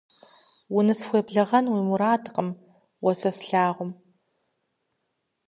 Унысхуеблэгъэн 0.75 1.65
уи 1.73 1.81
мурадкъым 1.87 2.49
уэ 3.03 3.13
сэ 3.19 3.31
слъагъум. 3.35 3.91